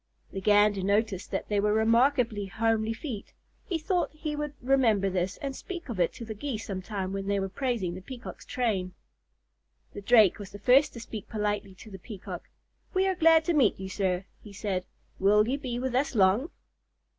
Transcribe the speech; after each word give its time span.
The 0.31 0.41
Gander 0.41 0.81
noticed 0.81 1.29
that 1.29 1.47
they 1.47 1.59
were 1.59 1.73
remarkably 1.75 2.47
homely 2.47 2.91
feet. 2.91 3.33
He 3.67 3.77
thought 3.77 4.09
he 4.11 4.35
would 4.35 4.55
remember 4.59 5.11
this 5.11 5.37
and 5.37 5.55
speak 5.55 5.89
of 5.89 5.99
it 5.99 6.11
to 6.13 6.25
the 6.25 6.33
Geese 6.33 6.65
some 6.65 6.81
time 6.81 7.13
when 7.13 7.27
they 7.27 7.39
were 7.39 7.47
praising 7.49 7.93
the 7.93 8.01
Peacock's 8.01 8.43
train. 8.47 8.93
The 9.93 10.01
Drake 10.01 10.39
was 10.39 10.49
the 10.49 10.57
first 10.57 10.93
to 10.93 10.99
speak 10.99 11.29
politely 11.29 11.75
to 11.75 11.91
the 11.91 11.99
Peacock. 11.99 12.49
"We 12.95 13.05
are 13.07 13.13
glad 13.13 13.45
to 13.45 13.53
meet 13.53 13.79
you, 13.79 13.89
sir," 13.89 14.25
he 14.43 14.53
said. 14.53 14.87
"Will 15.19 15.47
you 15.47 15.59
be 15.59 15.77
with 15.77 15.93
us 15.93 16.15
long?" 16.15 16.49